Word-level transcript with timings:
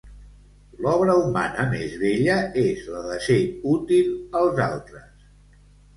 L'obra 0.85 1.15
humana 1.23 1.65
més 1.75 1.93
bella 2.03 2.39
és 2.63 2.89
la 2.95 3.03
de 3.11 3.19
ser 3.27 3.39
útil 3.75 4.11
als 4.41 4.63
altres. 4.71 5.29